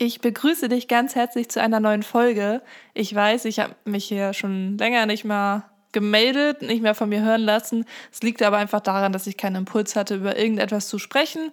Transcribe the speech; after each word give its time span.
Ich 0.00 0.20
begrüße 0.20 0.68
dich 0.68 0.86
ganz 0.86 1.16
herzlich 1.16 1.48
zu 1.48 1.60
einer 1.60 1.80
neuen 1.80 2.04
Folge. 2.04 2.62
Ich 2.94 3.12
weiß, 3.12 3.46
ich 3.46 3.58
habe 3.58 3.74
mich 3.84 4.04
hier 4.04 4.32
schon 4.32 4.78
länger 4.78 5.06
nicht 5.06 5.24
mehr 5.24 5.64
gemeldet, 5.90 6.62
nicht 6.62 6.82
mehr 6.82 6.94
von 6.94 7.08
mir 7.08 7.20
hören 7.20 7.40
lassen. 7.40 7.84
Es 8.12 8.22
liegt 8.22 8.40
aber 8.42 8.58
einfach 8.58 8.78
daran, 8.78 9.12
dass 9.12 9.26
ich 9.26 9.36
keinen 9.36 9.56
Impuls 9.56 9.96
hatte, 9.96 10.14
über 10.14 10.38
irgendetwas 10.38 10.86
zu 10.86 11.00
sprechen. 11.00 11.50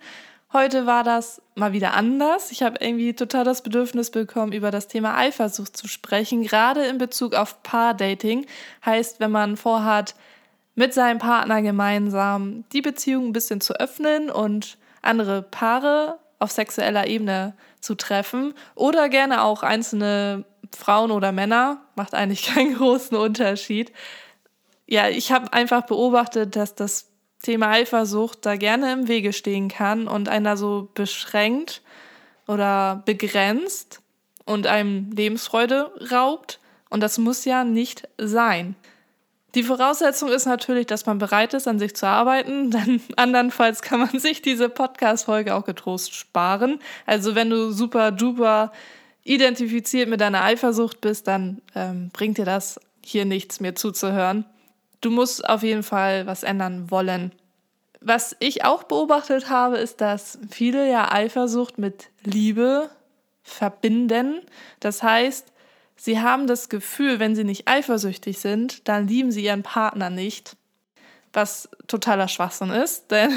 Heute 0.53 0.85
war 0.85 1.03
das 1.03 1.41
mal 1.55 1.73
wieder 1.73 1.95
anders. 1.95 2.51
Ich 2.51 2.61
habe 2.61 2.77
irgendwie 2.79 3.15
total 3.15 3.45
das 3.45 3.63
Bedürfnis 3.63 4.11
bekommen, 4.11 4.51
über 4.51 4.69
das 4.69 4.87
Thema 4.87 5.17
Eifersucht 5.17 5.75
zu 5.75 5.87
sprechen, 5.87 6.43
gerade 6.43 6.85
in 6.85 6.99
Bezug 6.99 7.33
auf 7.33 7.63
Paardating. 7.63 8.45
Heißt, 8.85 9.19
wenn 9.19 9.31
man 9.31 9.57
vorhat, 9.57 10.13
mit 10.75 10.93
seinem 10.93 11.17
Partner 11.17 11.63
gemeinsam 11.63 12.63
die 12.73 12.81
Beziehung 12.83 13.27
ein 13.27 13.33
bisschen 13.33 13.59
zu 13.59 13.73
öffnen 13.79 14.29
und 14.29 14.77
andere 15.01 15.41
Paare 15.41 16.19
auf 16.39 16.51
sexueller 16.51 17.07
Ebene 17.07 17.55
zu 17.79 17.95
treffen 17.95 18.53
oder 18.75 19.09
gerne 19.09 19.43
auch 19.43 19.63
einzelne 19.63 20.45
Frauen 20.75 21.11
oder 21.11 21.31
Männer, 21.31 21.81
macht 21.95 22.13
eigentlich 22.13 22.43
keinen 22.53 22.75
großen 22.75 23.17
Unterschied. 23.17 23.91
Ja, 24.87 25.09
ich 25.09 25.31
habe 25.31 25.51
einfach 25.53 25.85
beobachtet, 25.85 26.55
dass 26.55 26.75
das 26.75 27.11
Thema 27.41 27.69
Eifersucht 27.71 28.45
da 28.45 28.55
gerne 28.55 28.91
im 28.93 29.07
Wege 29.07 29.33
stehen 29.33 29.67
kann 29.67 30.07
und 30.07 30.29
einer 30.29 30.57
so 30.57 30.89
beschränkt 30.93 31.81
oder 32.47 33.03
begrenzt 33.05 34.01
und 34.45 34.67
einem 34.67 35.11
Lebensfreude 35.11 35.91
raubt. 36.11 36.59
Und 36.89 37.01
das 37.01 37.17
muss 37.17 37.45
ja 37.45 37.63
nicht 37.63 38.07
sein. 38.17 38.75
Die 39.55 39.63
Voraussetzung 39.63 40.29
ist 40.29 40.45
natürlich, 40.45 40.85
dass 40.85 41.05
man 41.05 41.17
bereit 41.17 41.53
ist, 41.53 41.65
an 41.67 41.79
sich 41.79 41.95
zu 41.95 42.07
arbeiten. 42.07 42.71
Denn 42.71 43.01
andernfalls 43.15 43.81
kann 43.81 43.99
man 43.99 44.19
sich 44.19 44.41
diese 44.41 44.67
Podcast-Folge 44.69 45.55
auch 45.55 45.65
getrost 45.65 46.13
sparen. 46.13 46.79
Also 47.05 47.35
wenn 47.35 47.49
du 47.49 47.71
super 47.71 48.11
duper 48.11 48.73
identifiziert 49.23 50.09
mit 50.09 50.21
deiner 50.21 50.43
Eifersucht 50.43 51.01
bist, 51.01 51.27
dann 51.27 51.61
ähm, 51.73 52.09
bringt 52.11 52.37
dir 52.37 52.45
das 52.45 52.79
hier 53.03 53.25
nichts, 53.25 53.59
mir 53.59 53.75
zuzuhören. 53.75 54.45
Du 55.01 55.09
musst 55.09 55.47
auf 55.47 55.63
jeden 55.63 55.83
Fall 55.83 56.27
was 56.27 56.43
ändern 56.43 56.91
wollen. 56.91 57.31
Was 58.01 58.35
ich 58.39 58.65
auch 58.65 58.83
beobachtet 58.83 59.49
habe, 59.49 59.77
ist, 59.77 60.01
dass 60.01 60.37
viele 60.51 60.89
ja 60.89 61.11
Eifersucht 61.11 61.79
mit 61.79 62.09
Liebe 62.23 62.89
verbinden. 63.41 64.41
Das 64.79 65.01
heißt, 65.01 65.51
Sie 65.95 66.19
haben 66.19 66.47
das 66.47 66.69
Gefühl, 66.69 67.19
wenn 67.19 67.35
sie 67.35 67.43
nicht 67.43 67.67
eifersüchtig 67.67 68.39
sind, 68.39 68.87
dann 68.87 69.07
lieben 69.07 69.31
sie 69.31 69.43
ihren 69.43 69.63
Partner 69.63 70.09
nicht. 70.09 70.55
Was 71.33 71.69
totaler 71.87 72.27
Schwachsinn 72.27 72.69
ist, 72.69 73.07
denn 73.11 73.31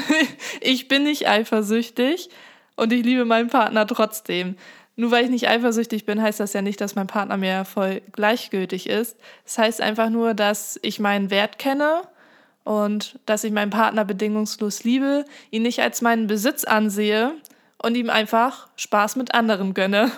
ich 0.61 0.87
bin 0.87 1.03
nicht 1.03 1.27
eifersüchtig 1.27 2.29
und 2.75 2.93
ich 2.93 3.03
liebe 3.03 3.25
meinen 3.25 3.49
Partner 3.49 3.87
trotzdem. 3.87 4.55
Nur 4.95 5.11
weil 5.11 5.23
ich 5.23 5.29
nicht 5.29 5.47
eifersüchtig 5.47 6.05
bin, 6.05 6.21
heißt 6.21 6.41
das 6.41 6.51
ja 6.51 6.61
nicht, 6.61 6.81
dass 6.81 6.95
mein 6.95 7.07
Partner 7.07 7.37
mir 7.37 7.63
voll 7.63 8.01
gleichgültig 8.11 8.89
ist. 8.89 9.15
Das 9.45 9.57
heißt 9.57 9.81
einfach 9.81 10.09
nur, 10.09 10.33
dass 10.33 10.77
ich 10.81 10.99
meinen 10.99 11.29
Wert 11.29 11.57
kenne 11.57 12.01
und 12.65 13.17
dass 13.25 13.45
ich 13.45 13.53
meinen 13.53 13.69
Partner 13.69 14.03
bedingungslos 14.03 14.83
liebe, 14.83 15.23
ihn 15.51 15.61
nicht 15.61 15.81
als 15.81 16.01
meinen 16.01 16.27
Besitz 16.27 16.65
ansehe 16.65 17.31
und 17.81 17.95
ihm 17.95 18.09
einfach 18.09 18.67
Spaß 18.75 19.15
mit 19.15 19.33
anderen 19.33 19.73
gönne 19.73 20.11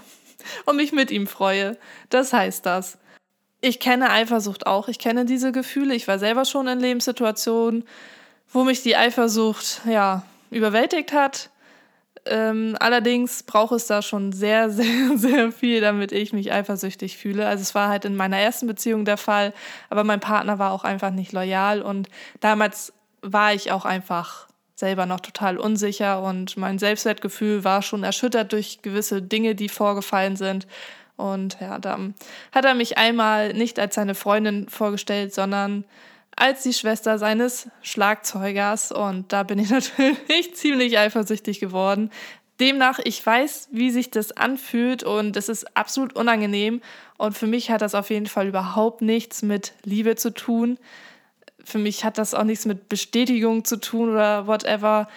und 0.66 0.78
mich 0.78 0.92
mit 0.92 1.12
ihm 1.12 1.28
freue. 1.28 1.78
Das 2.10 2.34
heißt 2.34 2.66
das. 2.66 2.98
Ich 3.62 3.80
kenne 3.80 4.10
Eifersucht 4.10 4.66
auch. 4.66 4.88
Ich 4.88 4.98
kenne 4.98 5.26
diese 5.26 5.52
Gefühle. 5.52 5.94
Ich 5.94 6.08
war 6.08 6.18
selber 6.18 6.46
schon 6.46 6.68
in 6.68 6.80
Lebenssituationen, 6.80 7.86
wo 8.52 8.64
mich 8.64 8.82
die 8.82 8.96
Eifersucht 8.96 9.82
ja 9.86 10.24
überwältigt 10.50 11.14
hat. 11.14 11.50
Ähm, 12.26 12.76
allerdings 12.80 13.44
braucht 13.44 13.74
es 13.74 13.88
da 13.88 14.02
schon 14.02 14.32
sehr, 14.32 14.70
sehr, 14.72 15.18
sehr 15.18 15.52
viel, 15.52 15.82
damit 15.82 16.12
ich 16.12 16.34
mich 16.34 16.52
eifersüchtig 16.52 17.18
fühle. 17.18 17.48
Also 17.48 17.62
es 17.62 17.76
war 17.76 17.90
halt 17.90 18.06
in 18.06 18.16
meiner 18.16 18.38
ersten 18.38 18.68
Beziehung 18.68 19.06
der 19.06 19.18
Fall, 19.18 19.54
aber 19.90 20.04
mein 20.04 20.20
Partner 20.20 20.60
war 20.60 20.72
auch 20.72 20.84
einfach 20.84 21.12
nicht 21.12 21.32
loyal 21.32 21.82
und 21.82 22.10
damals 22.40 22.94
war 23.22 23.54
ich 23.54 23.72
auch 23.72 23.86
einfach 23.86 24.48
selber 24.82 25.06
noch 25.06 25.22
total 25.22 25.58
unsicher 25.58 26.22
und 26.22 26.58
mein 26.58 26.80
Selbstwertgefühl 26.80 27.64
war 27.64 27.82
schon 27.82 28.04
erschüttert 28.04 28.52
durch 28.52 28.82
gewisse 28.82 29.22
Dinge, 29.22 29.56
die 29.56 29.70
vorgefallen 29.70 30.36
sind. 30.36 30.68
Und 31.16 31.58
ja, 31.62 31.78
dann 31.78 32.16
hat 32.52 32.66
er 32.66 32.74
mich 32.74 32.98
einmal 32.98 33.54
nicht 33.54 33.80
als 33.80 33.96
seine 33.96 34.16
Freundin 34.16 34.68
vorgestellt, 34.68 35.34
sondern 35.34 35.86
als 36.36 36.64
die 36.64 36.74
Schwester 36.74 37.20
seines 37.20 37.70
Schlagzeugers. 37.84 38.92
Und 38.92 39.32
da 39.32 39.44
bin 39.44 39.60
ich 39.60 39.70
natürlich 39.70 40.56
ziemlich 40.56 40.98
eifersüchtig 40.98 41.60
geworden. 41.60 42.10
Demnach, 42.60 43.00
ich 43.04 43.24
weiß, 43.24 43.70
wie 43.72 43.92
sich 43.92 44.10
das 44.10 44.32
anfühlt 44.32 45.04
und 45.04 45.38
es 45.38 45.48
ist 45.48 45.78
absolut 45.78 46.14
unangenehm. 46.14 46.82
Und 47.18 47.38
für 47.38 47.48
mich 47.48 47.70
hat 47.70 47.82
das 47.82 47.94
auf 47.94 48.10
jeden 48.10 48.28
Fall 48.28 48.48
überhaupt 48.48 49.02
nichts 49.02 49.44
mit 49.44 49.74
Liebe 49.84 50.16
zu 50.16 50.34
tun 50.34 50.80
für 51.64 51.78
mich 51.78 52.04
hat 52.04 52.18
das 52.18 52.34
auch 52.34 52.44
nichts 52.44 52.66
mit 52.66 52.90
Bestätigung 52.90 53.66
zu 53.66 53.78
tun 53.80 54.12
oder 54.12 54.48
whatever. 54.48 55.08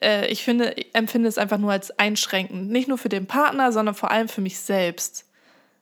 Äh, 0.00 0.26
ich 0.28 0.42
finde, 0.42 0.72
ich 0.76 0.94
empfinde 0.94 1.28
es 1.28 1.38
einfach 1.38 1.58
nur 1.58 1.72
als 1.72 1.98
einschränkend. 1.98 2.70
Nicht 2.70 2.88
nur 2.88 2.98
für 2.98 3.08
den 3.08 3.26
Partner, 3.26 3.72
sondern 3.72 3.94
vor 3.94 4.10
allem 4.10 4.28
für 4.28 4.40
mich 4.40 4.58
selbst. 4.60 5.26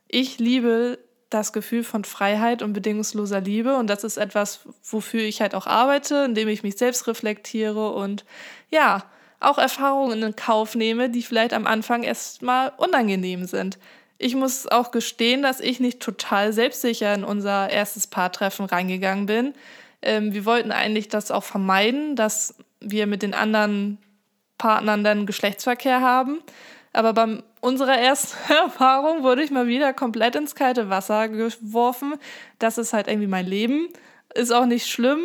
Ich 0.08 0.38
liebe 0.38 0.98
das 1.30 1.52
Gefühl 1.52 1.82
von 1.82 2.04
Freiheit 2.04 2.62
und 2.62 2.72
bedingungsloser 2.72 3.40
Liebe 3.40 3.76
und 3.76 3.88
das 3.88 4.04
ist 4.04 4.16
etwas, 4.16 4.60
wofür 4.84 5.22
ich 5.22 5.40
halt 5.40 5.54
auch 5.54 5.66
arbeite, 5.66 6.24
indem 6.24 6.48
ich 6.48 6.62
mich 6.62 6.76
selbst 6.76 7.06
reflektiere 7.08 7.92
und 7.92 8.24
ja, 8.70 9.04
auch 9.40 9.58
Erfahrungen 9.58 10.22
in 10.22 10.36
Kauf 10.36 10.74
nehme, 10.74 11.10
die 11.10 11.22
vielleicht 11.22 11.52
am 11.52 11.66
Anfang 11.66 12.04
erstmal 12.04 12.72
unangenehm 12.76 13.44
sind. 13.46 13.78
Ich 14.18 14.34
muss 14.34 14.66
auch 14.66 14.92
gestehen, 14.92 15.42
dass 15.42 15.60
ich 15.60 15.78
nicht 15.78 16.00
total 16.00 16.52
selbstsicher 16.52 17.12
in 17.12 17.24
unser 17.24 17.68
erstes 17.68 18.06
Paartreffen 18.06 18.64
reingegangen 18.64 19.26
bin. 19.26 19.52
Ähm, 20.02 20.32
wir 20.32 20.44
wollten 20.44 20.72
eigentlich 20.72 21.08
das 21.08 21.30
auch 21.30 21.44
vermeiden, 21.44 22.16
dass 22.16 22.54
wir 22.80 23.06
mit 23.06 23.22
den 23.22 23.34
anderen 23.34 23.98
Partnern 24.58 25.04
dann 25.04 25.26
Geschlechtsverkehr 25.26 26.00
haben. 26.00 26.38
Aber 26.92 27.12
bei 27.12 27.42
unserer 27.60 27.98
ersten 27.98 28.36
Erfahrung 28.52 29.22
wurde 29.22 29.42
ich 29.42 29.50
mal 29.50 29.66
wieder 29.66 29.92
komplett 29.92 30.36
ins 30.36 30.54
kalte 30.54 30.88
Wasser 30.88 31.28
geworfen. 31.28 32.14
Das 32.58 32.78
ist 32.78 32.92
halt 32.92 33.08
irgendwie 33.08 33.26
mein 33.26 33.46
Leben. 33.46 33.88
Ist 34.34 34.52
auch 34.52 34.66
nicht 34.66 34.86
schlimm. 34.86 35.20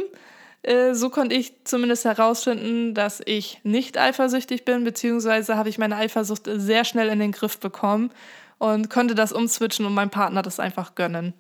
Äh, 0.64 0.94
so 0.94 1.10
konnte 1.10 1.36
ich 1.36 1.64
zumindest 1.64 2.06
herausfinden, 2.06 2.94
dass 2.94 3.22
ich 3.26 3.60
nicht 3.64 3.98
eifersüchtig 3.98 4.66
bin, 4.66 4.84
beziehungsweise 4.84 5.58
habe 5.58 5.70
ich 5.70 5.78
meine 5.78 5.96
Eifersucht 5.96 6.44
sehr 6.46 6.86
schnell 6.86 7.10
in 7.10 7.20
den 7.20 7.32
Griff 7.32 7.60
bekommen 7.60 8.12
und 8.58 8.90
konnte 8.90 9.16
das 9.16 9.32
umswitchen 9.32 9.86
und 9.86 9.94
meinem 9.94 10.12
Partner 10.12 10.42
das 10.42 10.60
einfach 10.60 10.94
gönnen 10.96 11.34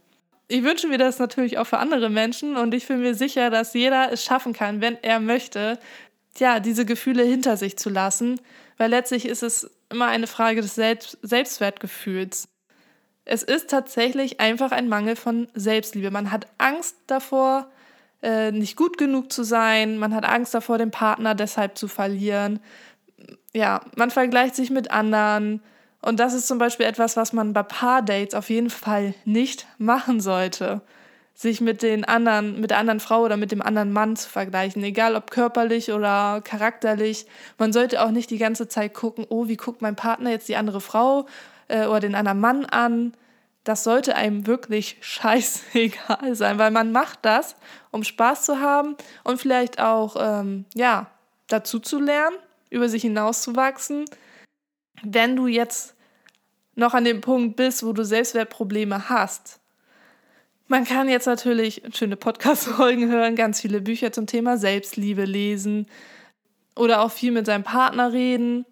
ich 0.51 0.63
wünsche 0.63 0.87
mir 0.87 0.97
das 0.97 1.17
natürlich 1.17 1.57
auch 1.57 1.65
für 1.65 1.77
andere 1.77 2.09
Menschen 2.09 2.57
und 2.57 2.73
ich 2.73 2.87
bin 2.87 2.99
mir 2.99 3.15
sicher, 3.15 3.49
dass 3.49 3.73
jeder 3.73 4.11
es 4.11 4.23
schaffen 4.23 4.53
kann, 4.53 4.81
wenn 4.81 4.97
er 5.01 5.19
möchte, 5.19 5.79
ja, 6.37 6.59
diese 6.59 6.85
Gefühle 6.85 7.23
hinter 7.23 7.55
sich 7.55 7.77
zu 7.77 7.89
lassen, 7.89 8.39
weil 8.77 8.89
letztlich 8.89 9.25
ist 9.25 9.43
es 9.43 9.71
immer 9.89 10.07
eine 10.07 10.27
Frage 10.27 10.61
des 10.61 10.75
Selbst 10.75 11.17
Selbstwertgefühls. 11.21 12.49
Es 13.23 13.43
ist 13.43 13.69
tatsächlich 13.69 14.39
einfach 14.39 14.71
ein 14.71 14.89
Mangel 14.89 15.15
von 15.15 15.47
Selbstliebe. 15.53 16.11
Man 16.11 16.31
hat 16.31 16.47
Angst 16.57 16.97
davor, 17.07 17.69
äh, 18.21 18.51
nicht 18.51 18.75
gut 18.75 18.97
genug 18.97 19.31
zu 19.31 19.43
sein, 19.43 19.97
man 19.97 20.13
hat 20.13 20.25
Angst 20.25 20.53
davor, 20.53 20.77
den 20.77 20.91
Partner 20.91 21.33
deshalb 21.33 21.77
zu 21.77 21.87
verlieren. 21.87 22.59
Ja, 23.53 23.81
man 23.95 24.11
vergleicht 24.11 24.55
sich 24.55 24.69
mit 24.69 24.91
anderen, 24.91 25.61
und 26.01 26.19
das 26.19 26.33
ist 26.33 26.47
zum 26.47 26.57
Beispiel 26.57 26.85
etwas, 26.87 27.15
was 27.15 27.31
man 27.31 27.53
bei 27.53 27.63
Paardates 27.63 28.33
auf 28.33 28.49
jeden 28.49 28.71
Fall 28.71 29.13
nicht 29.23 29.67
machen 29.77 30.19
sollte. 30.19 30.81
Sich 31.33 31.61
mit 31.61 31.81
den 31.81 32.05
anderen, 32.05 32.59
mit 32.59 32.71
der 32.71 32.79
anderen 32.79 32.99
Frau 32.99 33.21
oder 33.21 33.37
mit 33.37 33.51
dem 33.51 33.61
anderen 33.61 33.93
Mann 33.93 34.15
zu 34.15 34.27
vergleichen, 34.29 34.83
egal 34.83 35.15
ob 35.15 35.31
körperlich 35.31 35.91
oder 35.91 36.41
charakterlich. 36.43 37.25
Man 37.57 37.71
sollte 37.71 38.01
auch 38.01 38.11
nicht 38.11 38.29
die 38.29 38.37
ganze 38.37 38.67
Zeit 38.67 38.93
gucken, 38.93 39.25
oh, 39.29 39.47
wie 39.47 39.57
guckt 39.57 39.81
mein 39.81 39.95
Partner 39.95 40.31
jetzt 40.31 40.49
die 40.49 40.55
andere 40.55 40.81
Frau 40.81 41.27
äh, 41.67 41.85
oder 41.85 42.01
den 42.01 42.15
anderen 42.15 42.39
Mann 42.39 42.65
an. 42.65 43.13
Das 43.63 43.83
sollte 43.83 44.15
einem 44.15 44.47
wirklich 44.47 44.97
scheißegal 45.01 46.33
sein, 46.35 46.57
weil 46.57 46.71
man 46.71 46.91
macht 46.91 47.19
das, 47.21 47.55
um 47.91 48.03
Spaß 48.03 48.43
zu 48.43 48.59
haben 48.59 48.95
und 49.23 49.39
vielleicht 49.39 49.79
auch, 49.79 50.15
ähm, 50.19 50.65
ja, 50.73 51.07
dazu 51.47 51.79
zu 51.79 51.99
lernen, 51.99 52.35
über 52.69 52.89
sich 52.89 53.03
hinauszuwachsen 53.03 54.05
wenn 55.03 55.35
du 55.35 55.47
jetzt 55.47 55.95
noch 56.75 56.93
an 56.93 57.03
dem 57.03 57.21
Punkt 57.21 57.55
bist, 57.55 57.85
wo 57.85 57.93
du 57.93 58.03
Selbstwertprobleme 58.03 59.09
hast, 59.09 59.59
man 60.67 60.85
kann 60.85 61.09
jetzt 61.09 61.25
natürlich 61.25 61.81
schöne 61.93 62.15
Podcast-Folgen 62.15 63.09
hören, 63.09 63.35
ganz 63.35 63.59
viele 63.59 63.81
Bücher 63.81 64.13
zum 64.13 64.25
Thema 64.25 64.57
Selbstliebe 64.57 65.25
lesen 65.25 65.87
oder 66.75 67.01
auch 67.01 67.11
viel 67.11 67.31
mit 67.31 67.45
seinem 67.45 67.63
Partner 67.63 68.13
reden. 68.13 68.65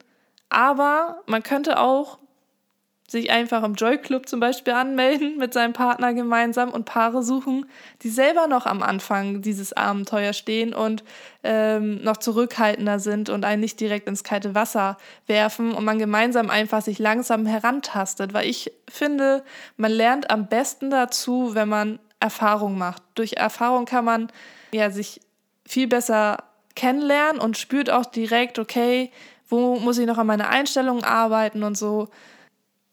Aber 0.47 1.21
man 1.25 1.43
könnte 1.43 1.77
auch 1.77 2.19
sich 3.09 3.31
einfach 3.31 3.63
im 3.63 3.73
Joy 3.73 3.97
Club 3.97 4.29
zum 4.29 4.39
Beispiel 4.39 4.73
anmelden 4.73 5.38
mit 5.38 5.53
seinem 5.53 5.73
Partner 5.73 6.13
gemeinsam 6.13 6.69
und 6.69 6.85
Paare 6.85 7.23
suchen, 7.23 7.65
die 8.03 8.09
selber 8.09 8.47
noch 8.47 8.65
am 8.65 8.83
Anfang 8.83 9.41
dieses 9.41 9.73
Abenteuer 9.73 10.33
stehen 10.33 10.73
und 10.73 11.03
ähm, 11.44 12.03
noch 12.03 12.17
zurückhaltender 12.17 13.00
sind 13.00 13.29
und 13.29 13.45
einen 13.45 13.61
nicht 13.61 13.79
direkt 13.79 14.07
ins 14.07 14.23
kalte 14.23 14.53
Wasser 14.53 14.97
werfen 15.25 15.71
und 15.71 15.83
man 15.85 15.97
gemeinsam 15.97 16.50
einfach 16.50 16.81
sich 16.81 17.00
langsam 17.00 17.45
herantastet, 17.45 18.33
weil 18.33 18.47
ich 18.47 18.71
finde, 18.88 19.44
man 19.75 19.91
lernt 19.91 20.29
am 20.29 20.47
besten 20.47 20.91
dazu, 20.91 21.56
wenn 21.56 21.69
man 21.69 22.00
Erfahrung 22.19 22.77
macht. 22.77 23.01
Durch 23.15 23.33
Erfahrung 23.33 23.85
kann 23.85 24.06
man 24.06 24.31
ja 24.71 24.91
sich 24.91 25.21
viel 25.65 25.88
besser 25.88 26.44
kennenlernen 26.75 27.41
und 27.41 27.57
spürt 27.57 27.89
auch 27.89 28.06
direkt, 28.06 28.59
okay, 28.59 29.11
wo 29.47 29.79
muss 29.79 29.97
ich 29.97 30.06
noch 30.06 30.17
an 30.17 30.27
meiner 30.27 30.50
Einstellung 30.50 31.03
arbeiten 31.03 31.63
und 31.63 31.77
so. 31.77 32.09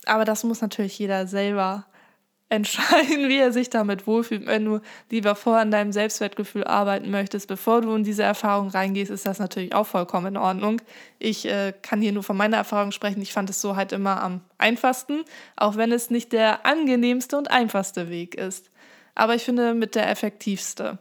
Aber 0.07 0.25
das 0.25 0.45
muss 0.45 0.63
natürlich 0.63 0.99
jeder 0.99 1.27
selber 1.27 1.87
entscheiden, 2.49 3.29
wie 3.29 3.39
er 3.39 3.53
sich 3.53 3.71
damit 3.71 4.07
wohlfühlt. 4.07 4.47
Wenn 4.47 4.65
du 4.65 4.81
lieber 5.11 5.35
vorher 5.35 5.63
an 5.63 5.73
deinem 5.73 5.93
Selbstwertgefühl 5.93 6.63
arbeiten 6.63 7.11
möchtest, 7.11 7.49
bevor 7.49 7.81
du 7.81 7.93
in 7.95 8.05
diese 8.05 8.23
Erfahrung 8.23 8.69
reingehst, 8.69 9.11
ist 9.11 9.27
das 9.27 9.41
natürlich 9.41 9.75
auch 9.75 9.87
vollkommen 9.87 10.29
in 10.29 10.37
Ordnung. 10.37 10.81
Ich 11.19 11.45
äh, 11.47 11.73
kann 11.83 12.01
hier 12.01 12.13
nur 12.13 12.23
von 12.23 12.37
meiner 12.37 12.57
Erfahrung 12.57 12.93
sprechen. 12.93 13.21
Ich 13.21 13.33
fand 13.33 13.51
es 13.51 13.61
so 13.61 13.75
halt 13.75 13.91
immer 13.91 14.23
am 14.23 14.43
einfachsten, 14.59 15.25
auch 15.57 15.77
wenn 15.77 15.91
es 15.91 16.09
nicht 16.09 16.33
der 16.33 16.65
angenehmste 16.65 17.37
und 17.37 17.51
einfachste 17.51 18.11
Weg 18.11 18.37
ist. 18.37 18.71
Aber 19.17 19.35
ich 19.35 19.43
finde 19.43 19.75
mit 19.75 19.97
der 19.97 20.09
effektivste. 20.09 20.99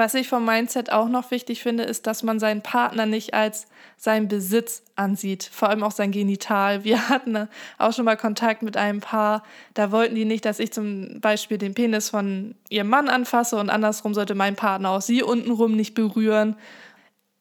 Was 0.00 0.14
ich 0.14 0.28
vom 0.28 0.46
Mindset 0.46 0.90
auch 0.90 1.10
noch 1.10 1.30
wichtig 1.30 1.62
finde, 1.62 1.82
ist, 1.82 2.06
dass 2.06 2.22
man 2.22 2.40
seinen 2.40 2.62
Partner 2.62 3.04
nicht 3.04 3.34
als 3.34 3.66
seinen 3.98 4.28
Besitz 4.28 4.82
ansieht, 4.96 5.44
vor 5.52 5.68
allem 5.68 5.82
auch 5.82 5.90
sein 5.90 6.10
Genital. 6.10 6.84
Wir 6.84 7.08
hatten 7.10 7.50
auch 7.76 7.92
schon 7.92 8.06
mal 8.06 8.16
Kontakt 8.16 8.62
mit 8.62 8.78
einem 8.78 9.00
Paar, 9.00 9.42
da 9.74 9.92
wollten 9.92 10.14
die 10.14 10.24
nicht, 10.24 10.46
dass 10.46 10.58
ich 10.58 10.72
zum 10.72 11.20
Beispiel 11.20 11.58
den 11.58 11.74
Penis 11.74 12.08
von 12.08 12.54
ihrem 12.70 12.88
Mann 12.88 13.10
anfasse 13.10 13.56
und 13.56 13.68
andersrum 13.68 14.14
sollte 14.14 14.34
mein 14.34 14.56
Partner 14.56 14.88
auch 14.88 15.02
sie 15.02 15.22
untenrum 15.22 15.76
nicht 15.76 15.92
berühren. 15.92 16.56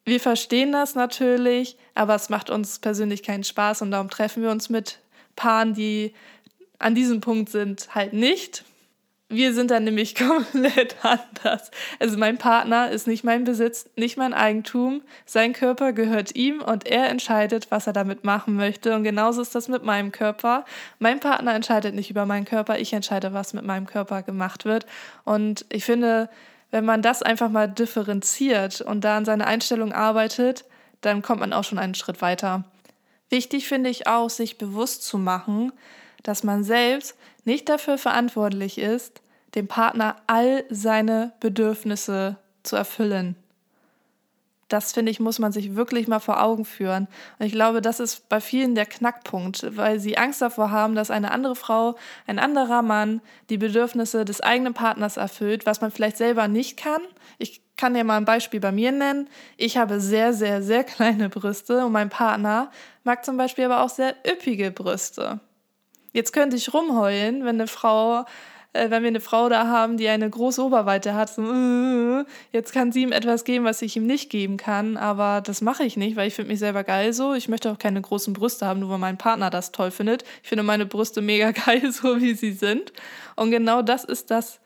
Wir 0.03 0.19
verstehen 0.19 0.73
das 0.73 0.95
natürlich, 0.95 1.77
aber 1.95 2.15
es 2.15 2.27
macht 2.27 2.49
uns 2.49 2.79
persönlich 2.79 3.23
keinen 3.23 3.45
Spaß 3.45 3.83
und 3.83 3.91
darum 3.91 4.09
treffen 4.09 4.43
wir 4.43 4.51
uns 4.51 4.67
mit 4.67 4.99
Paaren, 5.37 5.75
die 5.75 6.13
an 6.77 6.93
diesem 6.93 7.21
Punkt 7.21 7.47
sind, 7.51 7.95
halt 7.95 8.11
nicht. 8.11 8.65
Wir 9.31 9.53
sind 9.53 9.69
dann 9.69 9.83
nämlich 9.83 10.15
komplett 10.27 10.95
anders. 11.03 11.69
Also 11.99 12.17
mein 12.17 12.39
Partner 12.39 12.89
ist 12.89 13.05
nicht 13.05 13.23
mein 13.23 13.43
Besitz, 13.43 13.87
nicht 13.95 14.17
mein 14.17 14.33
Eigentum. 14.33 15.03
Sein 15.25 15.53
Körper 15.53 15.93
gehört 15.93 16.35
ihm 16.35 16.61
und 16.61 16.87
er 16.87 17.09
entscheidet, 17.09 17.69
was 17.69 17.85
er 17.85 17.93
damit 17.93 18.23
machen 18.23 18.55
möchte. 18.55 18.95
Und 18.95 19.03
genauso 19.03 19.41
ist 19.43 19.53
das 19.53 19.67
mit 19.67 19.83
meinem 19.83 20.11
Körper. 20.11 20.65
Mein 20.97 21.19
Partner 21.19 21.53
entscheidet 21.53 21.93
nicht 21.93 22.09
über 22.09 22.25
meinen 22.25 22.45
Körper, 22.45 22.79
ich 22.79 22.91
entscheide, 22.91 23.31
was 23.31 23.53
mit 23.53 23.63
meinem 23.63 23.85
Körper 23.85 24.23
gemacht 24.23 24.65
wird. 24.65 24.87
Und 25.25 25.63
ich 25.69 25.85
finde, 25.85 26.27
wenn 26.71 26.85
man 26.85 27.03
das 27.03 27.21
einfach 27.21 27.49
mal 27.49 27.67
differenziert 27.67 28.81
und 28.81 29.03
da 29.03 29.17
an 29.17 29.25
seine 29.25 29.45
Einstellung 29.45 29.93
arbeitet, 29.93 30.65
dann 31.01 31.21
kommt 31.21 31.39
man 31.39 31.53
auch 31.53 31.63
schon 31.63 31.79
einen 31.79 31.95
Schritt 31.95 32.21
weiter. 32.23 32.63
Wichtig 33.29 33.67
finde 33.67 33.91
ich 33.91 34.07
auch, 34.07 34.31
sich 34.31 34.57
bewusst 34.57 35.03
zu 35.03 35.19
machen, 35.19 35.71
dass 36.23 36.43
man 36.43 36.63
selbst 36.63 37.15
nicht 37.45 37.69
dafür 37.69 37.97
verantwortlich 37.97 38.77
ist, 38.77 39.21
dem 39.55 39.67
Partner 39.67 40.15
all 40.27 40.63
seine 40.69 41.33
Bedürfnisse 41.39 42.37
zu 42.63 42.75
erfüllen. 42.75 43.35
Das 44.69 44.93
finde 44.93 45.11
ich, 45.11 45.19
muss 45.19 45.39
man 45.39 45.51
sich 45.51 45.75
wirklich 45.75 46.07
mal 46.07 46.19
vor 46.19 46.43
Augen 46.43 46.63
führen. 46.63 47.07
Und 47.39 47.47
ich 47.47 47.51
glaube, 47.51 47.81
das 47.81 47.99
ist 47.99 48.29
bei 48.29 48.39
vielen 48.39 48.75
der 48.75 48.85
Knackpunkt, 48.85 49.75
weil 49.75 49.99
sie 49.99 50.17
Angst 50.17 50.43
davor 50.43 50.69
haben, 50.69 50.93
dass 50.93 51.09
eine 51.09 51.31
andere 51.31 51.55
Frau, 51.55 51.95
ein 52.27 52.37
anderer 52.37 52.83
Mann 52.83 53.19
die 53.49 53.57
Bedürfnisse 53.57 54.25
des 54.25 54.41
eigenen 54.41 54.75
Partners 54.75 55.17
erfüllt, 55.17 55.65
was 55.65 55.81
man 55.81 55.89
vielleicht 55.89 56.17
selber 56.17 56.47
nicht 56.47 56.77
kann. 56.77 57.01
Ich 57.39 57.61
kann 57.77 57.95
dir 57.95 58.03
mal 58.03 58.17
ein 58.17 58.25
Beispiel 58.25 58.59
bei 58.59 58.71
mir 58.71 58.91
nennen. 58.91 59.27
Ich 59.57 59.77
habe 59.77 59.99
sehr, 59.99 60.33
sehr, 60.33 60.61
sehr 60.61 60.83
kleine 60.85 61.29
Brüste 61.29 61.83
und 61.83 61.91
mein 61.91 62.09
Partner 62.09 62.71
mag 63.03 63.25
zum 63.25 63.37
Beispiel 63.37 63.65
aber 63.65 63.81
auch 63.81 63.89
sehr 63.89 64.15
üppige 64.27 64.69
Brüste. 64.69 65.39
Jetzt 66.13 66.33
könnte 66.33 66.55
ich 66.55 66.73
rumheulen, 66.73 67.45
wenn 67.45 67.55
eine 67.55 67.67
Frau, 67.67 68.25
äh, 68.73 68.89
wenn 68.89 69.03
wir 69.03 69.09
eine 69.09 69.19
Frau 69.19 69.49
da 69.49 69.67
haben, 69.67 69.97
die 69.97 70.07
eine 70.07 70.29
große 70.29 70.63
Oberweite 70.63 71.13
hat. 71.13 71.29
So, 71.29 71.43
äh, 71.43 72.25
jetzt 72.51 72.73
kann 72.73 72.91
sie 72.91 73.03
ihm 73.03 73.11
etwas 73.11 73.43
geben, 73.43 73.65
was 73.65 73.81
ich 73.81 73.95
ihm 73.95 74.07
nicht 74.07 74.29
geben 74.29 74.57
kann. 74.57 74.97
Aber 74.97 75.41
das 75.41 75.61
mache 75.61 75.83
ich 75.83 75.97
nicht, 75.97 76.15
weil 76.15 76.27
ich 76.27 76.35
finde 76.35 76.49
mich 76.51 76.59
selber 76.59 76.83
geil 76.83 77.13
so. 77.13 77.33
Ich 77.33 77.47
möchte 77.47 77.71
auch 77.71 77.77
keine 77.77 78.01
großen 78.01 78.33
Brüste 78.33 78.65
haben, 78.65 78.79
nur 78.79 78.89
weil 78.89 78.97
mein 78.97 79.17
Partner 79.17 79.49
das 79.49 79.71
toll 79.71 79.91
findet. 79.91 80.23
Ich 80.43 80.49
finde 80.49 80.63
meine 80.63 80.85
Brüste 80.85 81.21
mega 81.21 81.51
geil, 81.65 81.91
so 81.91 82.19
wie 82.19 82.33
sie 82.33 82.53
sind. 82.53 82.91
Und 83.35 83.51
genau 83.51 83.81
das 83.81 84.03
ist 84.03 84.31
das, 84.31 84.59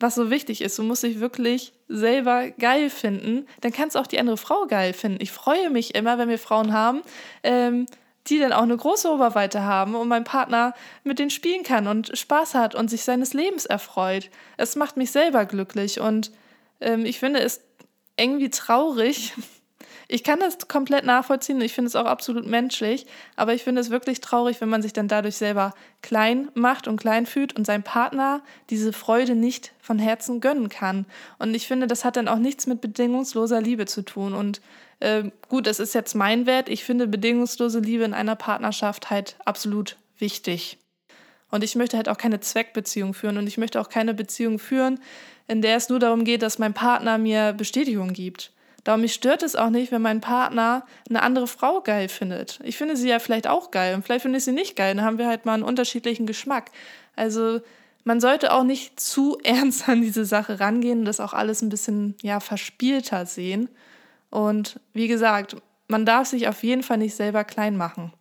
was 0.00 0.14
so 0.14 0.30
wichtig 0.30 0.60
ist. 0.62 0.78
Du 0.78 0.82
musst 0.82 1.02
dich 1.02 1.20
wirklich 1.20 1.72
selber 1.88 2.50
geil 2.50 2.88
finden. 2.90 3.46
Dann 3.60 3.72
kannst 3.72 3.96
du 3.96 4.00
auch 4.00 4.06
die 4.06 4.18
andere 4.18 4.36
Frau 4.36 4.66
geil 4.66 4.92
finden. 4.92 5.18
Ich 5.20 5.32
freue 5.32 5.70
mich 5.70 5.94
immer, 5.94 6.18
wenn 6.18 6.28
wir 6.28 6.38
Frauen 6.38 6.72
haben. 6.72 7.02
Ähm, 7.42 7.86
die 8.28 8.38
dann 8.38 8.52
auch 8.52 8.62
eine 8.62 8.76
große 8.76 9.10
Oberweite 9.10 9.62
haben 9.64 9.94
und 9.94 10.08
mein 10.08 10.24
Partner 10.24 10.74
mit 11.04 11.18
denen 11.18 11.30
spielen 11.30 11.62
kann 11.62 11.86
und 11.86 12.16
Spaß 12.16 12.54
hat 12.54 12.74
und 12.74 12.88
sich 12.88 13.04
seines 13.04 13.34
Lebens 13.34 13.66
erfreut. 13.66 14.30
Es 14.56 14.76
macht 14.76 14.96
mich 14.96 15.10
selber 15.10 15.46
glücklich 15.46 16.00
und 16.00 16.32
ähm, 16.80 17.04
ich 17.04 17.18
finde 17.18 17.40
es 17.40 17.60
irgendwie 18.18 18.50
traurig. 18.50 19.32
Ich 20.10 20.24
kann 20.24 20.40
das 20.40 20.56
komplett 20.68 21.04
nachvollziehen, 21.04 21.60
ich 21.60 21.74
finde 21.74 21.88
es 21.88 21.96
auch 21.96 22.06
absolut 22.06 22.46
menschlich, 22.46 23.04
aber 23.36 23.52
ich 23.52 23.62
finde 23.62 23.82
es 23.82 23.90
wirklich 23.90 24.22
traurig, 24.22 24.58
wenn 24.62 24.70
man 24.70 24.80
sich 24.80 24.94
dann 24.94 25.06
dadurch 25.06 25.36
selber 25.36 25.74
klein 26.00 26.50
macht 26.54 26.88
und 26.88 26.98
klein 26.98 27.26
fühlt 27.26 27.54
und 27.54 27.66
seinem 27.66 27.82
Partner 27.82 28.40
diese 28.70 28.94
Freude 28.94 29.34
nicht 29.34 29.72
von 29.82 29.98
Herzen 29.98 30.40
gönnen 30.40 30.70
kann. 30.70 31.04
Und 31.38 31.54
ich 31.54 31.68
finde, 31.68 31.86
das 31.86 32.06
hat 32.06 32.16
dann 32.16 32.26
auch 32.26 32.38
nichts 32.38 32.66
mit 32.66 32.80
bedingungsloser 32.80 33.60
Liebe 33.60 33.84
zu 33.84 34.00
tun. 34.00 34.32
Und 34.32 34.62
äh, 35.00 35.24
gut, 35.50 35.66
das 35.66 35.78
ist 35.78 35.94
jetzt 35.94 36.14
mein 36.14 36.46
Wert. 36.46 36.70
Ich 36.70 36.84
finde 36.84 37.06
bedingungslose 37.06 37.80
Liebe 37.80 38.04
in 38.04 38.14
einer 38.14 38.36
Partnerschaft 38.36 39.10
halt 39.10 39.36
absolut 39.44 39.98
wichtig. 40.18 40.78
Und 41.50 41.62
ich 41.62 41.76
möchte 41.76 41.98
halt 41.98 42.08
auch 42.08 42.18
keine 42.18 42.40
Zweckbeziehung 42.40 43.12
führen 43.12 43.36
und 43.36 43.46
ich 43.46 43.58
möchte 43.58 43.78
auch 43.78 43.90
keine 43.90 44.14
Beziehung 44.14 44.58
führen, 44.58 45.00
in 45.48 45.60
der 45.60 45.76
es 45.76 45.90
nur 45.90 45.98
darum 45.98 46.24
geht, 46.24 46.40
dass 46.40 46.58
mein 46.58 46.72
Partner 46.72 47.18
mir 47.18 47.52
Bestätigung 47.52 48.14
gibt. 48.14 48.52
Darum 48.84 49.00
mich 49.00 49.14
stört 49.14 49.42
es 49.42 49.56
auch 49.56 49.70
nicht, 49.70 49.92
wenn 49.92 50.02
mein 50.02 50.20
Partner 50.20 50.86
eine 51.08 51.22
andere 51.22 51.46
Frau 51.46 51.80
geil 51.80 52.08
findet. 52.08 52.60
Ich 52.62 52.76
finde 52.76 52.96
sie 52.96 53.08
ja 53.08 53.18
vielleicht 53.18 53.46
auch 53.46 53.70
geil 53.70 53.94
und 53.94 54.02
vielleicht 54.04 54.22
finde 54.22 54.38
ich 54.38 54.44
sie 54.44 54.52
nicht 54.52 54.76
geil. 54.76 54.94
Dann 54.94 55.04
haben 55.04 55.18
wir 55.18 55.26
halt 55.26 55.46
mal 55.46 55.54
einen 55.54 55.62
unterschiedlichen 55.62 56.26
Geschmack. 56.26 56.70
Also 57.16 57.60
man 58.04 58.20
sollte 58.20 58.52
auch 58.52 58.64
nicht 58.64 58.98
zu 58.98 59.38
ernst 59.44 59.88
an 59.88 60.00
diese 60.00 60.24
Sache 60.24 60.60
rangehen 60.60 61.00
und 61.00 61.04
das 61.04 61.20
auch 61.20 61.32
alles 61.34 61.62
ein 61.62 61.68
bisschen 61.68 62.16
ja 62.22 62.40
verspielter 62.40 63.26
sehen. 63.26 63.68
Und 64.30 64.80
wie 64.92 65.08
gesagt, 65.08 65.56
man 65.88 66.06
darf 66.06 66.28
sich 66.28 66.48
auf 66.48 66.62
jeden 66.62 66.82
Fall 66.82 66.98
nicht 66.98 67.16
selber 67.16 67.44
klein 67.44 67.76
machen. 67.76 68.12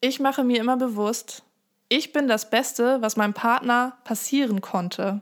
Ich 0.00 0.20
mache 0.20 0.44
mir 0.44 0.60
immer 0.60 0.76
bewusst, 0.76 1.42
ich 1.88 2.12
bin 2.12 2.28
das 2.28 2.50
Beste, 2.50 3.00
was 3.02 3.16
meinem 3.16 3.34
Partner 3.34 3.96
passieren 4.04 4.60
konnte. 4.60 5.20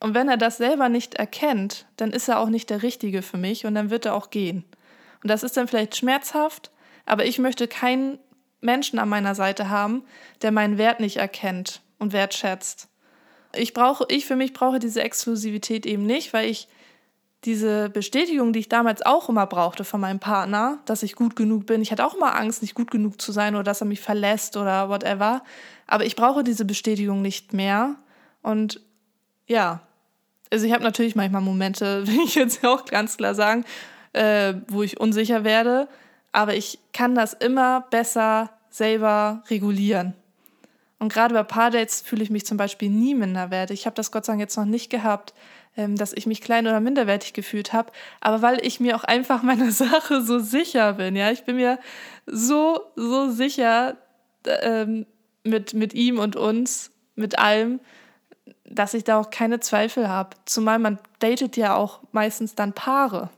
Und 0.00 0.14
wenn 0.14 0.28
er 0.28 0.36
das 0.36 0.58
selber 0.58 0.88
nicht 0.88 1.14
erkennt, 1.14 1.86
dann 1.96 2.10
ist 2.10 2.28
er 2.28 2.38
auch 2.38 2.48
nicht 2.48 2.70
der 2.70 2.82
Richtige 2.82 3.22
für 3.22 3.38
mich 3.38 3.64
und 3.64 3.74
dann 3.74 3.90
wird 3.90 4.06
er 4.06 4.14
auch 4.14 4.30
gehen. 4.30 4.64
Und 5.22 5.30
das 5.30 5.42
ist 5.42 5.56
dann 5.56 5.68
vielleicht 5.68 5.96
schmerzhaft, 5.96 6.70
aber 7.06 7.24
ich 7.24 7.38
möchte 7.38 7.68
keinen 7.68 8.18
Menschen 8.60 8.98
an 8.98 9.08
meiner 9.08 9.34
Seite 9.34 9.68
haben, 9.68 10.04
der 10.42 10.52
meinen 10.52 10.78
Wert 10.78 11.00
nicht 11.00 11.16
erkennt 11.16 11.82
und 11.98 12.12
wertschätzt. 12.12 12.88
Ich 13.54 13.72
brauche, 13.72 14.04
ich 14.08 14.26
für 14.26 14.36
mich 14.36 14.52
brauche 14.52 14.78
diese 14.78 15.02
Exklusivität 15.02 15.86
eben 15.86 16.04
nicht, 16.04 16.32
weil 16.32 16.48
ich 16.48 16.68
diese 17.44 17.90
Bestätigung, 17.90 18.52
die 18.52 18.60
ich 18.60 18.68
damals 18.68 19.02
auch 19.02 19.28
immer 19.28 19.46
brauchte 19.46 19.84
von 19.84 20.00
meinem 20.00 20.18
Partner, 20.18 20.78
dass 20.86 21.02
ich 21.02 21.14
gut 21.14 21.36
genug 21.36 21.66
bin. 21.66 21.82
Ich 21.82 21.92
hatte 21.92 22.04
auch 22.04 22.14
immer 22.14 22.34
Angst, 22.36 22.62
nicht 22.62 22.74
gut 22.74 22.90
genug 22.90 23.20
zu 23.20 23.32
sein 23.32 23.54
oder 23.54 23.64
dass 23.64 23.82
er 23.82 23.86
mich 23.86 24.00
verlässt 24.00 24.56
oder 24.56 24.88
whatever. 24.88 25.42
Aber 25.86 26.06
ich 26.06 26.16
brauche 26.16 26.42
diese 26.42 26.64
Bestätigung 26.64 27.20
nicht 27.20 27.52
mehr. 27.52 27.96
Und 28.42 28.80
ja, 29.46 29.80
also 30.50 30.66
ich 30.66 30.72
habe 30.72 30.84
natürlich 30.84 31.16
manchmal 31.16 31.42
Momente, 31.42 32.06
will 32.06 32.20
ich 32.24 32.34
jetzt 32.34 32.64
auch 32.64 32.84
ganz 32.84 33.16
klar 33.16 33.34
sagen, 33.34 33.64
äh, 34.12 34.54
wo 34.68 34.82
ich 34.82 35.00
unsicher 35.00 35.44
werde. 35.44 35.88
Aber 36.32 36.54
ich 36.54 36.78
kann 36.92 37.14
das 37.14 37.32
immer 37.32 37.82
besser 37.90 38.50
selber 38.70 39.44
regulieren. 39.50 40.14
Und 40.98 41.12
gerade 41.12 41.34
bei 41.34 41.42
Paardates 41.42 42.00
fühle 42.00 42.22
ich 42.22 42.30
mich 42.30 42.46
zum 42.46 42.56
Beispiel 42.56 42.88
nie 42.88 43.14
minderwertig. 43.14 43.80
Ich 43.80 43.86
habe 43.86 43.94
das 43.94 44.10
Gott 44.10 44.24
sei 44.24 44.32
Dank 44.32 44.40
jetzt 44.40 44.56
noch 44.56 44.64
nicht 44.64 44.90
gehabt, 44.90 45.34
ähm, 45.76 45.96
dass 45.96 46.12
ich 46.12 46.26
mich 46.26 46.40
klein 46.40 46.66
oder 46.66 46.80
minderwertig 46.80 47.32
gefühlt 47.32 47.72
habe, 47.72 47.92
aber 48.20 48.42
weil 48.42 48.64
ich 48.64 48.80
mir 48.80 48.96
auch 48.96 49.04
einfach 49.04 49.42
meiner 49.44 49.70
Sache 49.70 50.22
so 50.22 50.38
sicher 50.38 50.94
bin. 50.94 51.16
Ja, 51.16 51.30
ich 51.30 51.44
bin 51.44 51.56
mir 51.56 51.78
so, 52.26 52.80
so 52.96 53.30
sicher 53.30 53.96
ähm, 54.46 55.06
mit, 55.42 55.74
mit 55.74 55.94
ihm 55.94 56.18
und 56.18 56.36
uns, 56.36 56.90
mit 57.16 57.38
allem, 57.38 57.80
dass 58.64 58.94
ich 58.94 59.04
da 59.04 59.18
auch 59.18 59.30
keine 59.30 59.60
Zweifel 59.60 60.08
habe. 60.08 60.36
Zumal 60.44 60.78
man 60.78 60.98
datet 61.18 61.56
ja 61.56 61.76
auch 61.76 62.00
meistens 62.12 62.54
dann 62.54 62.72
Paare. 62.72 63.30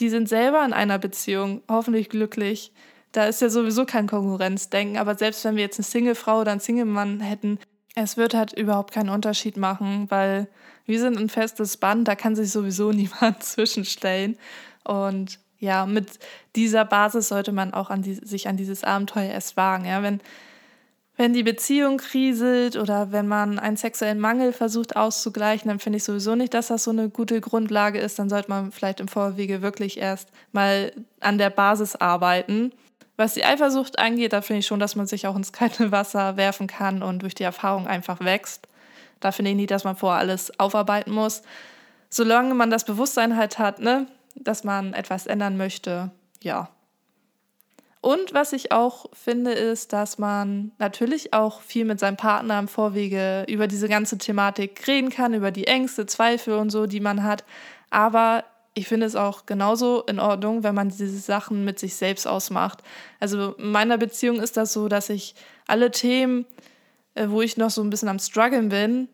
Die 0.00 0.08
sind 0.08 0.28
selber 0.28 0.64
in 0.64 0.72
einer 0.72 0.98
Beziehung, 0.98 1.62
hoffentlich 1.68 2.08
glücklich. 2.08 2.72
Da 3.12 3.26
ist 3.26 3.42
ja 3.42 3.50
sowieso 3.50 3.84
kein 3.84 4.06
Konkurrenzdenken, 4.06 4.96
aber 4.96 5.16
selbst 5.16 5.44
wenn 5.44 5.56
wir 5.56 5.62
jetzt 5.62 5.78
eine 5.78 5.84
Single-Frau 5.84 6.40
oder 6.40 6.52
einen 6.52 6.60
Single-Mann 6.60 7.20
hätten, 7.20 7.58
es 7.94 8.16
wird 8.16 8.34
halt 8.34 8.54
überhaupt 8.54 8.94
keinen 8.94 9.10
Unterschied 9.10 9.58
machen, 9.58 10.10
weil 10.10 10.48
wir 10.86 10.98
sind 10.98 11.18
ein 11.18 11.28
festes 11.28 11.76
Band, 11.76 12.08
da 12.08 12.14
kann 12.14 12.34
sich 12.34 12.50
sowieso 12.50 12.90
niemand 12.92 13.42
zwischenstellen. 13.42 14.38
Und 14.84 15.38
ja, 15.58 15.86
mit 15.86 16.18
dieser 16.56 16.84
Basis 16.84 17.28
sollte 17.28 17.52
man 17.52 17.72
auch 17.72 17.90
an 17.90 18.02
die, 18.02 18.14
sich 18.14 18.48
an 18.48 18.56
dieses 18.56 18.82
Abenteuer 18.82 19.30
erst 19.30 19.56
wagen. 19.56 19.84
Ja, 19.84 20.02
wenn, 20.02 20.20
wenn 21.22 21.32
die 21.32 21.44
Beziehung 21.44 21.98
kriselt 21.98 22.74
oder 22.74 23.12
wenn 23.12 23.28
man 23.28 23.60
einen 23.60 23.76
sexuellen 23.76 24.18
Mangel 24.18 24.52
versucht 24.52 24.96
auszugleichen, 24.96 25.68
dann 25.68 25.78
finde 25.78 25.98
ich 25.98 26.02
sowieso 26.02 26.34
nicht, 26.34 26.52
dass 26.52 26.66
das 26.66 26.82
so 26.82 26.90
eine 26.90 27.10
gute 27.10 27.40
Grundlage 27.40 28.00
ist. 28.00 28.18
Dann 28.18 28.28
sollte 28.28 28.50
man 28.50 28.72
vielleicht 28.72 28.98
im 28.98 29.06
Vorwege 29.06 29.62
wirklich 29.62 29.98
erst 29.98 30.30
mal 30.50 30.92
an 31.20 31.38
der 31.38 31.50
Basis 31.50 31.94
arbeiten. 31.94 32.72
Was 33.16 33.34
die 33.34 33.44
Eifersucht 33.44 34.00
angeht, 34.00 34.32
da 34.32 34.42
finde 34.42 34.58
ich 34.58 34.66
schon, 34.66 34.80
dass 34.80 34.96
man 34.96 35.06
sich 35.06 35.28
auch 35.28 35.36
ins 35.36 35.52
kalte 35.52 35.92
Wasser 35.92 36.36
werfen 36.36 36.66
kann 36.66 37.04
und 37.04 37.22
durch 37.22 37.36
die 37.36 37.44
Erfahrung 37.44 37.86
einfach 37.86 38.18
wächst. 38.18 38.66
Da 39.20 39.30
finde 39.30 39.52
ich 39.52 39.56
nicht, 39.56 39.70
dass 39.70 39.84
man 39.84 39.94
vorher 39.94 40.18
alles 40.18 40.58
aufarbeiten 40.58 41.12
muss. 41.12 41.42
Solange 42.10 42.52
man 42.54 42.68
das 42.68 42.84
Bewusstsein 42.84 43.36
halt 43.36 43.60
hat, 43.60 43.78
ne, 43.78 44.08
dass 44.34 44.64
man 44.64 44.92
etwas 44.92 45.28
ändern 45.28 45.56
möchte, 45.56 46.10
ja. 46.42 46.68
Und 48.02 48.34
was 48.34 48.52
ich 48.52 48.72
auch 48.72 49.06
finde, 49.12 49.52
ist, 49.52 49.92
dass 49.92 50.18
man 50.18 50.72
natürlich 50.78 51.32
auch 51.32 51.62
viel 51.62 51.84
mit 51.84 52.00
seinem 52.00 52.16
Partner 52.16 52.58
im 52.58 52.66
Vorwege 52.66 53.46
über 53.48 53.68
diese 53.68 53.88
ganze 53.88 54.18
Thematik 54.18 54.88
reden 54.88 55.08
kann, 55.08 55.34
über 55.34 55.52
die 55.52 55.68
Ängste, 55.68 56.04
Zweifel 56.06 56.54
und 56.54 56.70
so, 56.70 56.86
die 56.86 56.98
man 56.98 57.22
hat. 57.22 57.44
Aber 57.90 58.42
ich 58.74 58.88
finde 58.88 59.06
es 59.06 59.14
auch 59.14 59.46
genauso 59.46 60.02
in 60.02 60.18
Ordnung, 60.18 60.64
wenn 60.64 60.74
man 60.74 60.88
diese 60.88 61.16
Sachen 61.16 61.64
mit 61.64 61.78
sich 61.78 61.94
selbst 61.94 62.26
ausmacht. 62.26 62.82
Also 63.20 63.52
in 63.52 63.70
meiner 63.70 63.98
Beziehung 63.98 64.40
ist 64.40 64.56
das 64.56 64.72
so, 64.72 64.88
dass 64.88 65.08
ich 65.08 65.36
alle 65.68 65.92
Themen, 65.92 66.44
äh, 67.14 67.28
wo 67.28 67.40
ich 67.40 67.56
noch 67.56 67.70
so 67.70 67.82
ein 67.82 67.90
bisschen 67.90 68.08
am 68.08 68.18
Struggeln 68.18 68.68
bin, 68.68 69.08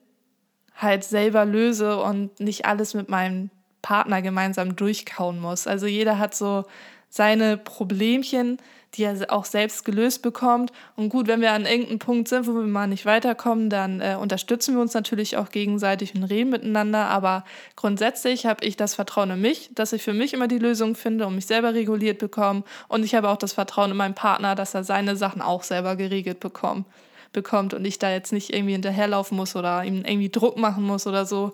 halt 0.74 1.04
selber 1.04 1.44
löse 1.44 2.00
und 2.00 2.40
nicht 2.40 2.64
alles 2.64 2.94
mit 2.94 3.10
meinem 3.10 3.50
Partner 3.82 4.22
gemeinsam 4.22 4.76
durchkauen 4.76 5.40
muss. 5.40 5.66
Also 5.66 5.86
jeder 5.86 6.18
hat 6.18 6.34
so 6.34 6.64
seine 7.10 7.58
Problemchen, 7.58 8.58
die 8.94 9.04
er 9.04 9.32
auch 9.32 9.44
selbst 9.44 9.84
gelöst 9.84 10.22
bekommt. 10.22 10.72
Und 10.96 11.10
gut, 11.10 11.26
wenn 11.26 11.40
wir 11.40 11.52
an 11.52 11.66
irgendeinem 11.66 11.98
Punkt 11.98 12.28
sind, 12.28 12.46
wo 12.46 12.54
wir 12.54 12.62
mal 12.62 12.86
nicht 12.86 13.04
weiterkommen, 13.06 13.70
dann 13.70 14.00
äh, 14.00 14.16
unterstützen 14.18 14.74
wir 14.74 14.80
uns 14.80 14.94
natürlich 14.94 15.36
auch 15.36 15.50
gegenseitig 15.50 16.14
und 16.14 16.24
reden 16.24 16.50
miteinander. 16.50 17.06
Aber 17.08 17.44
grundsätzlich 17.76 18.46
habe 18.46 18.64
ich 18.64 18.76
das 18.76 18.94
Vertrauen 18.94 19.30
in 19.30 19.40
mich, 19.40 19.70
dass 19.74 19.92
ich 19.92 20.02
für 20.02 20.14
mich 20.14 20.32
immer 20.32 20.48
die 20.48 20.58
Lösung 20.58 20.94
finde 20.94 21.26
und 21.26 21.34
mich 21.34 21.46
selber 21.46 21.74
reguliert 21.74 22.18
bekomme. 22.18 22.64
Und 22.88 23.04
ich 23.04 23.14
habe 23.14 23.28
auch 23.28 23.36
das 23.36 23.52
Vertrauen 23.52 23.90
in 23.90 23.96
meinen 23.96 24.14
Partner, 24.14 24.54
dass 24.54 24.74
er 24.74 24.84
seine 24.84 25.16
Sachen 25.16 25.42
auch 25.42 25.62
selber 25.62 25.96
geregelt 25.96 26.40
bekommt 26.40 26.86
bekommt 27.32 27.74
und 27.74 27.84
ich 27.84 27.98
da 27.98 28.10
jetzt 28.10 28.32
nicht 28.32 28.54
irgendwie 28.54 28.72
hinterherlaufen 28.72 29.36
muss 29.36 29.54
oder 29.54 29.84
ihm 29.84 30.02
irgendwie 30.04 30.30
Druck 30.30 30.56
machen 30.56 30.82
muss 30.82 31.06
oder 31.06 31.26
so. 31.26 31.52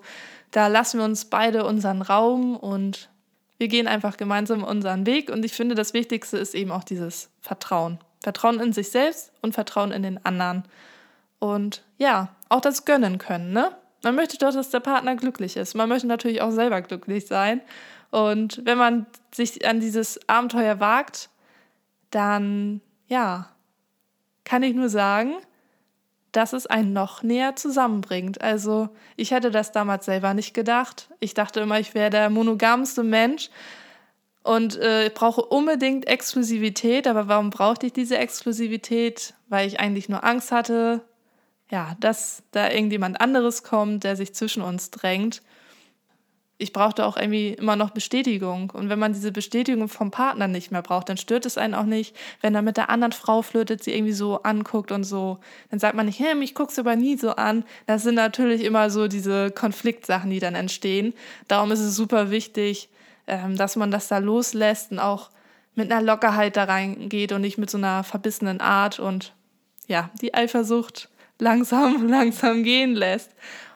Da 0.51 0.67
lassen 0.67 0.99
wir 0.99 1.05
uns 1.05 1.25
beide 1.25 1.65
unseren 1.65 2.01
Raum 2.01 2.55
und 2.55 3.09
wir 3.57 3.67
gehen 3.67 3.87
einfach 3.87 4.17
gemeinsam 4.17 4.63
unseren 4.63 5.05
Weg. 5.05 5.29
Und 5.29 5.45
ich 5.45 5.53
finde, 5.53 5.75
das 5.75 5.93
Wichtigste 5.93 6.37
ist 6.37 6.55
eben 6.55 6.71
auch 6.71 6.83
dieses 6.83 7.29
Vertrauen. 7.41 7.99
Vertrauen 8.21 8.59
in 8.59 8.73
sich 8.73 8.89
selbst 8.89 9.31
und 9.41 9.53
Vertrauen 9.53 9.91
in 9.91 10.03
den 10.03 10.25
anderen. 10.25 10.63
Und 11.39 11.83
ja, 11.97 12.35
auch 12.49 12.61
das 12.61 12.85
gönnen 12.85 13.17
können, 13.17 13.53
ne? 13.53 13.71
Man 14.03 14.15
möchte 14.15 14.37
doch, 14.37 14.53
dass 14.53 14.69
der 14.69 14.81
Partner 14.81 15.15
glücklich 15.15 15.57
ist. 15.57 15.73
Man 15.73 15.89
möchte 15.89 16.05
natürlich 16.05 16.41
auch 16.41 16.51
selber 16.51 16.81
glücklich 16.83 17.25
sein. 17.25 17.61
Und 18.11 18.61
wenn 18.63 18.77
man 18.77 19.07
sich 19.33 19.67
an 19.67 19.79
dieses 19.79 20.19
Abenteuer 20.29 20.79
wagt, 20.79 21.29
dann 22.11 22.81
ja, 23.07 23.49
kann 24.43 24.61
ich 24.61 24.75
nur 24.75 24.89
sagen, 24.89 25.33
dass 26.35 26.53
es 26.53 26.67
einen 26.67 26.93
noch 26.93 27.23
näher 27.23 27.55
zusammenbringt. 27.55 28.41
Also 28.41 28.89
ich 29.15 29.31
hätte 29.31 29.51
das 29.51 29.71
damals 29.71 30.05
selber 30.05 30.33
nicht 30.33 30.53
gedacht. 30.53 31.09
Ich 31.19 31.33
dachte 31.33 31.61
immer, 31.61 31.79
ich 31.79 31.93
wäre 31.93 32.09
der 32.09 32.29
monogamste 32.29 33.03
Mensch 33.03 33.49
und 34.43 34.77
äh, 34.77 35.09
brauche 35.13 35.41
unbedingt 35.41 36.07
Exklusivität. 36.07 37.07
Aber 37.07 37.27
warum 37.27 37.51
brauchte 37.51 37.85
ich 37.85 37.93
diese 37.93 38.17
Exklusivität? 38.17 39.33
Weil 39.47 39.67
ich 39.67 39.79
eigentlich 39.79 40.09
nur 40.09 40.23
Angst 40.23 40.51
hatte, 40.51 41.01
ja, 41.71 41.95
dass 41.99 42.43
da 42.51 42.69
irgendjemand 42.69 43.21
anderes 43.21 43.63
kommt, 43.63 44.03
der 44.03 44.15
sich 44.15 44.33
zwischen 44.33 44.61
uns 44.61 44.91
drängt 44.91 45.41
ich 46.57 46.71
brauchte 46.71 47.05
auch 47.05 47.17
irgendwie 47.17 47.49
immer 47.49 47.75
noch 47.75 47.89
Bestätigung. 47.89 48.69
Und 48.69 48.87
wenn 48.89 48.99
man 48.99 49.11
diese 49.11 49.31
Bestätigung 49.31 49.89
vom 49.89 50.11
Partner 50.11 50.47
nicht 50.47 50.71
mehr 50.71 50.81
braucht, 50.81 51.09
dann 51.09 51.17
stört 51.17 51.45
es 51.45 51.57
einen 51.57 51.73
auch 51.73 51.83
nicht, 51.83 52.15
wenn 52.41 52.55
er 52.55 52.61
mit 52.61 52.77
der 52.77 52.89
anderen 52.89 53.11
Frau 53.11 53.41
flirtet, 53.41 53.83
sie 53.83 53.93
irgendwie 53.93 54.13
so 54.13 54.41
anguckt 54.43 54.91
und 54.91 55.03
so. 55.03 55.39
Dann 55.69 55.79
sagt 55.79 55.95
man 55.95 56.05
nicht, 56.05 56.19
hey, 56.19 56.33
mich 56.33 56.55
guckst 56.55 56.77
du 56.77 56.81
aber 56.81 56.95
nie 56.95 57.17
so 57.17 57.31
an. 57.31 57.65
Das 57.87 58.03
sind 58.03 58.15
natürlich 58.15 58.63
immer 58.63 58.89
so 58.89 59.07
diese 59.07 59.51
Konfliktsachen, 59.51 60.29
die 60.29 60.39
dann 60.39 60.55
entstehen. 60.55 61.13
Darum 61.49 61.71
ist 61.71 61.81
es 61.81 61.95
super 61.95 62.31
wichtig, 62.31 62.87
ähm, 63.27 63.57
dass 63.57 63.75
man 63.75 63.91
das 63.91 64.07
da 64.07 64.19
loslässt 64.19 64.91
und 64.91 64.99
auch 64.99 65.31
mit 65.75 65.91
einer 65.91 66.01
Lockerheit 66.01 66.55
da 66.55 66.63
reingeht 66.63 67.33
und 67.33 67.41
nicht 67.41 67.57
mit 67.57 67.69
so 67.69 67.77
einer 67.77 68.05
verbissenen 68.05 68.61
Art 68.61 68.99
und 68.99 69.33
ja, 69.87 70.09
die 70.21 70.33
Eifersucht 70.33 71.09
langsam, 71.37 72.07
langsam 72.07 72.63
gehen 72.63 72.95
lässt. 72.95 73.31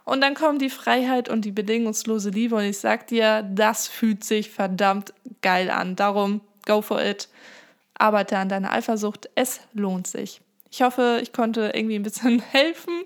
Und 0.09 0.21
dann 0.21 0.33
kommt 0.33 0.59
die 0.59 0.71
Freiheit 0.71 1.29
und 1.29 1.45
die 1.45 1.51
bedingungslose 1.51 2.31
Liebe 2.31 2.55
und 2.55 2.63
ich 2.63 2.79
sag 2.79 3.05
dir, 3.05 3.43
das 3.43 3.87
fühlt 3.87 4.23
sich 4.23 4.49
verdammt 4.49 5.13
geil 5.43 5.69
an. 5.69 5.95
Darum, 5.95 6.41
go 6.65 6.81
for 6.81 6.99
it. 6.99 7.29
Arbeite 7.93 8.39
an 8.39 8.49
deiner 8.49 8.71
Eifersucht. 8.71 9.29
Es 9.35 9.59
lohnt 9.73 10.07
sich. 10.07 10.41
Ich 10.71 10.81
hoffe, 10.81 11.19
ich 11.21 11.31
konnte 11.31 11.73
irgendwie 11.75 11.93
ein 11.93 12.01
bisschen 12.01 12.41
helfen. 12.51 13.03